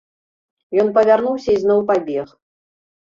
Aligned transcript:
Ён 0.85 0.89
павярнуўся 0.95 1.49
і 1.59 1.63
зноў 1.65 1.79
пабег. 1.93 2.27